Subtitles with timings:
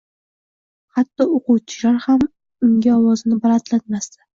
[0.95, 4.25] Hatto o‘qituvchilar ham unga ovozini balandlatmasdi.